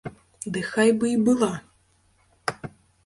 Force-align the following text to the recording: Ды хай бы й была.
Ды 0.53 0.63
хай 0.69 0.89
бы 1.03 1.11
й 1.11 1.17
была. 1.27 1.51